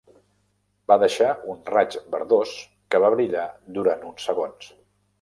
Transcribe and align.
Va 0.91 0.97
deixar 1.03 1.27
un 1.53 1.61
raig 1.75 1.99
verdós 2.17 2.57
que 2.65 3.05
va 3.07 3.15
brillar 3.19 3.47
durant 3.81 4.11
uns 4.13 4.31
segons. 4.33 4.77